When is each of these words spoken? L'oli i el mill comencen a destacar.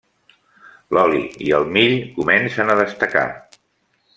L'oli 0.97 1.21
i 1.49 1.53
el 1.57 1.67
mill 1.75 1.93
comencen 2.17 2.73
a 2.73 2.79
destacar. 2.83 3.27